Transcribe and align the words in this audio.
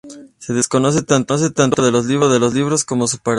Se 0.39 0.53
desconoce 0.55 1.03
tanto 1.03 1.35
el 1.35 1.53
título 1.53 2.27
de 2.31 2.39
los 2.39 2.53
libros 2.55 2.83
como 2.85 3.05
su 3.07 3.17
paradero. 3.19 3.29